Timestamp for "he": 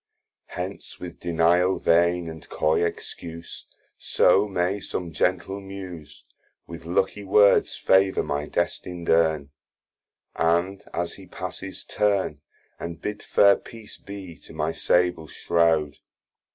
11.13-11.27